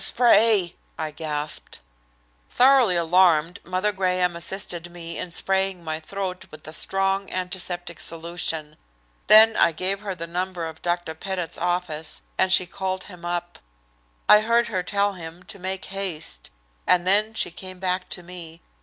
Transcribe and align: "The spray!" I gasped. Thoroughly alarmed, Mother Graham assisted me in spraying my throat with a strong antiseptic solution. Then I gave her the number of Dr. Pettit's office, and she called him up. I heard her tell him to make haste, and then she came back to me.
"The 0.01 0.05
spray!" 0.05 0.75
I 0.97 1.11
gasped. 1.11 1.79
Thoroughly 2.49 2.95
alarmed, 2.95 3.59
Mother 3.63 3.91
Graham 3.91 4.35
assisted 4.35 4.89
me 4.91 5.15
in 5.19 5.29
spraying 5.29 5.83
my 5.83 5.99
throat 5.99 6.45
with 6.49 6.67
a 6.67 6.73
strong 6.73 7.29
antiseptic 7.29 7.99
solution. 7.99 8.77
Then 9.27 9.55
I 9.55 9.71
gave 9.73 9.99
her 9.99 10.15
the 10.15 10.25
number 10.25 10.65
of 10.65 10.81
Dr. 10.81 11.13
Pettit's 11.13 11.59
office, 11.59 12.23
and 12.39 12.51
she 12.51 12.65
called 12.65 13.03
him 13.03 13.23
up. 13.23 13.59
I 14.27 14.41
heard 14.41 14.69
her 14.69 14.81
tell 14.81 15.13
him 15.13 15.43
to 15.43 15.59
make 15.59 15.85
haste, 15.93 16.49
and 16.87 17.05
then 17.05 17.35
she 17.35 17.51
came 17.51 17.77
back 17.77 18.09
to 18.09 18.23
me. 18.23 18.59